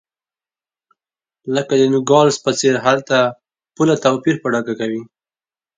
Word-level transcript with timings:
لکه 1.55 1.73
د 1.77 1.83
نوګالس 1.93 2.37
په 2.45 2.51
څېر 2.59 2.75
هلته 2.85 3.17
پوله 3.75 3.95
توپیر 4.03 4.35
په 4.41 4.47
ډاګه 4.53 4.73
کوي. 4.79 5.01